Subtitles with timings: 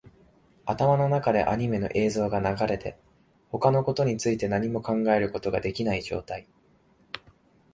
[0.65, 2.97] 頭の中でアニメの映像が流れて、
[3.51, 6.47] 他のことについて何も考えることができない状態